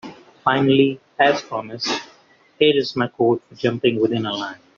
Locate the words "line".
4.33-4.57